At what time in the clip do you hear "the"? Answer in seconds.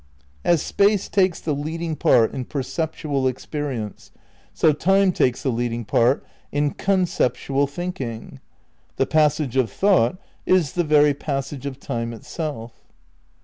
1.39-1.53, 5.43-5.51, 8.95-9.05, 10.73-10.83